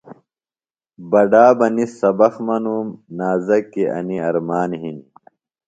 [1.11, 5.05] بڈا بہ ِنس سبق منُوم۔ نازکیۡ انیۡ ارمان ہِنیۡ